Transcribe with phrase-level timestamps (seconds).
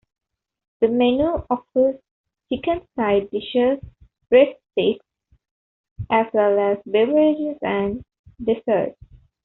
[0.79, 1.97] The menu offers
[2.49, 3.79] chicken side dishes,
[4.33, 5.01] breadsticks,
[6.09, 8.03] as well as beverages and
[8.43, 8.97] desserts.